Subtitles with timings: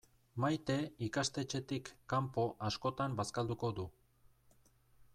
[0.43, 0.77] Maite
[1.07, 3.87] ikastetxetik kanpo askotan bazkalduko du.